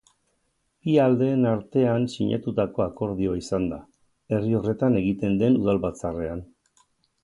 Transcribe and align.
Bi 0.87 0.95
aldeen 1.03 1.45
artean 1.49 2.07
sinatutako 2.15 2.85
akordioa 2.87 3.39
izan 3.45 3.71
da, 3.75 3.81
herri 4.35 4.61
horretan 4.63 5.01
egin 5.07 5.25
den 5.45 5.65
udalbatzarrean. 5.65 6.47